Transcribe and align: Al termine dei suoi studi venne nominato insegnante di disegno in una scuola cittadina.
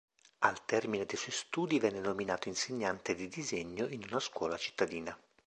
Al 0.39 0.65
termine 0.65 1.05
dei 1.05 1.15
suoi 1.15 1.31
studi 1.31 1.77
venne 1.79 1.99
nominato 1.99 2.47
insegnante 2.47 3.13
di 3.13 3.27
disegno 3.27 3.85
in 3.85 4.01
una 4.09 4.19
scuola 4.19 4.57
cittadina. 4.57 5.15